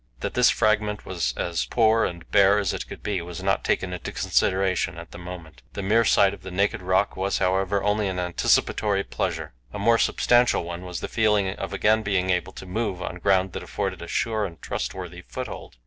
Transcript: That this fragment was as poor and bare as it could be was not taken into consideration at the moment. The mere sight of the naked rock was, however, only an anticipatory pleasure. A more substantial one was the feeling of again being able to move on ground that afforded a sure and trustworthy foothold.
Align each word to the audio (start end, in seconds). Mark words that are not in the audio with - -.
That 0.21 0.33
this 0.33 0.49
fragment 0.49 1.05
was 1.05 1.31
as 1.37 1.65
poor 1.67 2.05
and 2.05 2.27
bare 2.31 2.57
as 2.57 2.73
it 2.73 2.87
could 2.87 3.03
be 3.03 3.21
was 3.21 3.43
not 3.43 3.63
taken 3.63 3.93
into 3.93 4.11
consideration 4.11 4.97
at 4.97 5.11
the 5.11 5.19
moment. 5.19 5.61
The 5.73 5.83
mere 5.83 6.05
sight 6.05 6.33
of 6.33 6.41
the 6.41 6.49
naked 6.49 6.81
rock 6.81 7.15
was, 7.15 7.37
however, 7.37 7.83
only 7.83 8.07
an 8.07 8.17
anticipatory 8.17 9.03
pleasure. 9.03 9.53
A 9.71 9.77
more 9.77 9.99
substantial 9.99 10.63
one 10.63 10.83
was 10.85 11.01
the 11.01 11.07
feeling 11.07 11.49
of 11.49 11.71
again 11.71 12.01
being 12.01 12.31
able 12.31 12.53
to 12.53 12.65
move 12.65 12.99
on 12.99 13.17
ground 13.17 13.51
that 13.53 13.61
afforded 13.61 14.01
a 14.01 14.07
sure 14.07 14.43
and 14.47 14.59
trustworthy 14.59 15.21
foothold. 15.21 15.77